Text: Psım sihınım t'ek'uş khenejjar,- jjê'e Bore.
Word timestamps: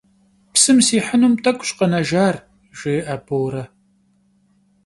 Psım 0.53 0.79
sihınım 0.87 1.33
t'ek'uş 1.43 1.69
khenejjar,- 1.77 2.35
jjê'e 2.77 3.15
Bore. 3.25 3.63